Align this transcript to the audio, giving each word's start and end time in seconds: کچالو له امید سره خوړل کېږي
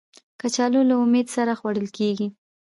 کچالو 0.39 0.81
له 0.89 0.95
امید 1.03 1.27
سره 1.35 1.51
خوړل 1.59 1.87
کېږي 1.97 2.27